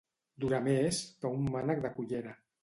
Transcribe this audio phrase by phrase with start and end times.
[0.45, 2.35] Durar més que un mànec de cullera.